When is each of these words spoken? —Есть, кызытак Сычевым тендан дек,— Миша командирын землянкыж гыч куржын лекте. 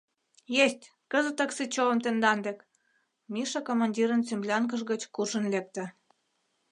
—Есть, 0.65 0.83
кызытак 1.11 1.51
Сычевым 1.57 1.99
тендан 2.03 2.39
дек,— 2.45 2.59
Миша 3.33 3.59
командирын 3.67 4.21
землянкыж 4.27 4.81
гыч 4.91 5.01
куржын 5.15 5.45
лекте. 5.53 5.83